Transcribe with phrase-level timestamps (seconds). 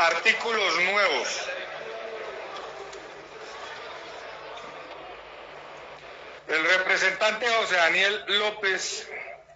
[0.00, 1.28] Artículos nuevos.
[6.48, 9.06] El representante José Daniel López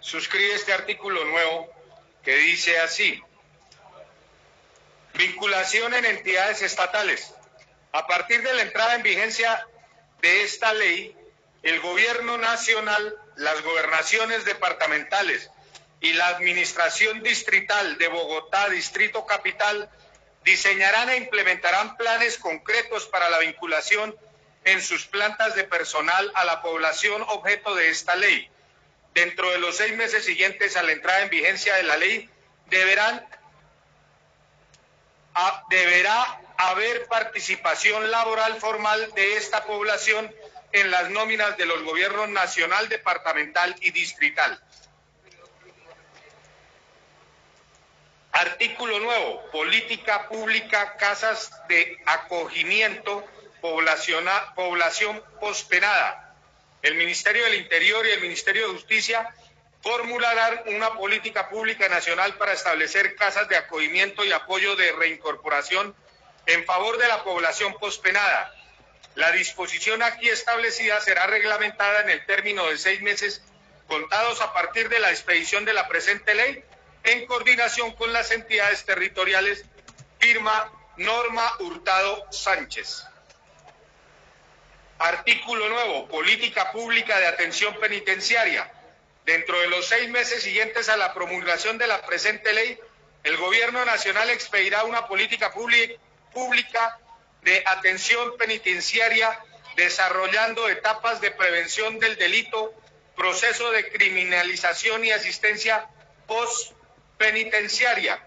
[0.00, 1.70] suscribe este artículo nuevo
[2.24, 3.22] que dice así.
[5.12, 7.34] Vinculación en entidades estatales.
[7.92, 9.66] A partir de la entrada en vigencia
[10.22, 11.14] de esta ley,
[11.62, 15.50] el gobierno nacional, las gobernaciones departamentales
[16.00, 19.90] y la administración distrital de Bogotá, Distrito Capital,
[20.44, 24.16] diseñarán e implementarán planes concretos para la vinculación
[24.64, 28.48] en sus plantas de personal a la población objeto de esta ley.
[29.14, 32.30] Dentro de los seis meses siguientes a la entrada en vigencia de la ley,
[32.66, 33.26] deberá
[36.56, 40.32] haber participación laboral formal de esta población
[40.72, 44.60] en las nóminas de los gobiernos nacional, departamental y distrital.
[48.60, 53.26] Artículo nuevo, política pública, casas de acogimiento,
[53.62, 56.34] población pospenada.
[56.82, 59.34] El Ministerio del Interior y el Ministerio de Justicia
[59.82, 65.96] formularán una política pública nacional para establecer casas de acogimiento y apoyo de reincorporación
[66.44, 68.54] en favor de la población pospenada.
[69.14, 73.42] La disposición aquí establecida será reglamentada en el término de seis meses
[73.88, 76.62] contados a partir de la expedición de la presente ley
[77.04, 79.64] en coordinación con las entidades territoriales,
[80.18, 83.04] firma Norma Hurtado Sánchez.
[84.98, 88.70] Artículo nuevo, política pública de atención penitenciaria.
[89.24, 92.78] Dentro de los seis meses siguientes a la promulgación de la presente ley,
[93.22, 96.98] el Gobierno Nacional expedirá una política pública
[97.42, 99.38] de atención penitenciaria
[99.76, 102.74] desarrollando etapas de prevención del delito,
[103.16, 105.88] proceso de criminalización y asistencia
[106.26, 106.74] post
[107.20, 108.18] penitenciaria,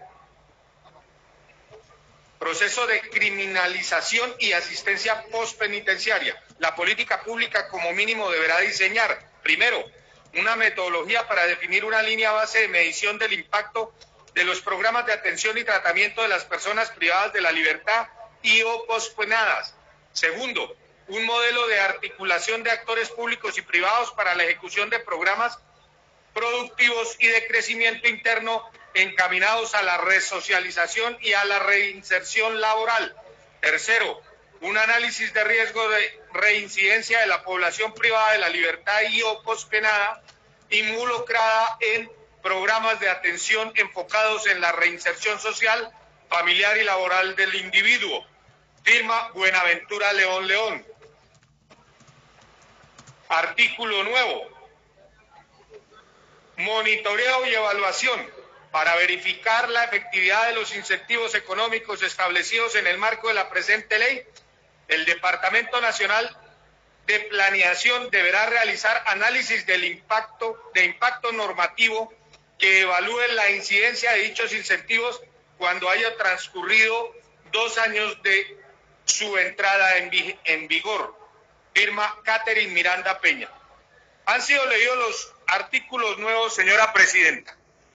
[2.38, 6.40] proceso de criminalización y asistencia postpenitenciaria.
[6.60, 9.84] La política pública como mínimo deberá diseñar, primero,
[10.36, 13.92] una metodología para definir una línea base de medición del impacto
[14.32, 18.06] de los programas de atención y tratamiento de las personas privadas de la libertad
[18.42, 19.74] y o pospenadas.
[20.12, 20.76] Segundo,
[21.08, 25.58] un modelo de articulación de actores públicos y privados para la ejecución de programas
[26.34, 33.16] productivos y de crecimiento interno encaminados a la resocialización y a la reinserción laboral.
[33.60, 34.20] Tercero,
[34.60, 39.42] un análisis de riesgo de reincidencia de la población privada de la libertad y o
[39.42, 40.22] pospenada
[40.70, 42.10] involucrada en
[42.42, 45.90] programas de atención enfocados en la reinserción social,
[46.28, 48.24] familiar y laboral del individuo.
[48.82, 50.86] Firma Buenaventura León León.
[53.28, 54.53] Artículo nuevo.
[56.56, 58.30] Monitoreo y evaluación
[58.70, 63.98] para verificar la efectividad de los incentivos económicos establecidos en el marco de la presente
[63.98, 64.24] ley,
[64.88, 66.36] el Departamento Nacional
[67.06, 72.12] de Planeación deberá realizar análisis del impacto, de impacto normativo
[72.58, 75.22] que evalúe la incidencia de dichos incentivos
[75.58, 77.14] cuando haya transcurrido
[77.52, 78.58] dos años de
[79.04, 80.10] su entrada en,
[80.44, 81.16] en vigor.
[81.74, 83.50] Firma Catherine Miranda Peña.
[84.26, 87.56] Han sido leídos los artículos nuevos, señora Presidenta.